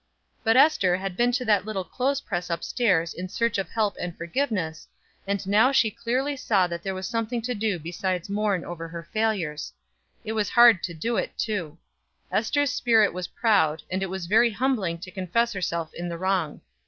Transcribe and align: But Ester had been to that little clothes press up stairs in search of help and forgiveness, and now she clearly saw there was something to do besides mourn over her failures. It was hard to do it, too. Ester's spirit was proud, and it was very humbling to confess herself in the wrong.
But 0.43 0.57
Ester 0.57 0.97
had 0.97 1.15
been 1.15 1.31
to 1.33 1.45
that 1.45 1.63
little 1.63 1.83
clothes 1.83 2.21
press 2.21 2.49
up 2.49 2.63
stairs 2.63 3.13
in 3.13 3.29
search 3.29 3.59
of 3.59 3.69
help 3.69 3.95
and 3.99 4.17
forgiveness, 4.17 4.87
and 5.27 5.45
now 5.47 5.71
she 5.71 5.91
clearly 5.91 6.35
saw 6.35 6.65
there 6.65 6.95
was 6.95 7.05
something 7.05 7.39
to 7.43 7.53
do 7.53 7.77
besides 7.77 8.27
mourn 8.27 8.65
over 8.65 8.87
her 8.87 9.03
failures. 9.03 9.73
It 10.25 10.31
was 10.33 10.49
hard 10.49 10.81
to 10.85 10.95
do 10.95 11.17
it, 11.17 11.37
too. 11.37 11.77
Ester's 12.31 12.71
spirit 12.71 13.13
was 13.13 13.27
proud, 13.27 13.83
and 13.91 14.01
it 14.01 14.09
was 14.09 14.25
very 14.25 14.49
humbling 14.49 14.97
to 14.97 15.11
confess 15.11 15.53
herself 15.53 15.93
in 15.93 16.09
the 16.09 16.17
wrong. 16.17 16.61